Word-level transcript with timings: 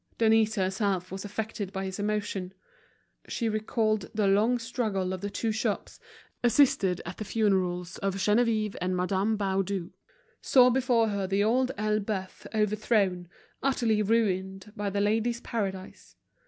Denise 0.17 0.55
herself 0.55 1.11
was 1.11 1.23
affected 1.25 1.71
by 1.71 1.85
this 1.85 1.99
emotion. 1.99 2.55
She 3.27 3.47
recalled 3.47 4.09
the 4.15 4.25
long 4.25 4.57
struggle 4.57 5.13
of 5.13 5.21
the 5.21 5.29
two 5.29 5.51
shops, 5.51 5.99
assisted 6.43 7.03
at 7.05 7.17
the 7.17 7.23
funerals 7.23 7.99
of 7.99 8.15
Geneviève 8.15 8.75
and 8.81 8.95
Madame 8.97 9.37
Baudu, 9.37 9.91
saw 10.41 10.71
before 10.71 11.09
her 11.09 11.27
The 11.27 11.43
Old 11.43 11.71
Elbeuf 11.77 12.47
overthrown, 12.51 13.27
utterly 13.61 14.01
ruined 14.01 14.73
by 14.75 14.89
The 14.89 15.01
Ladies' 15.01 15.39
Paradise. 15.41 16.15